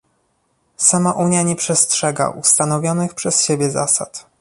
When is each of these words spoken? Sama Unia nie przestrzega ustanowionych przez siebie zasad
Sama 0.77 1.11
Unia 1.13 1.41
nie 1.41 1.55
przestrzega 1.55 2.29
ustanowionych 2.29 3.13
przez 3.15 3.43
siebie 3.43 3.71
zasad 3.71 4.25